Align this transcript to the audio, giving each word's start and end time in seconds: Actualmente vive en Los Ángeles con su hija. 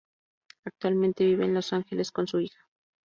Actualmente 0.65 1.23
vive 1.25 1.45
en 1.45 1.53
Los 1.53 1.73
Ángeles 1.73 2.11
con 2.11 2.25
su 2.25 2.39
hija. 2.39 2.67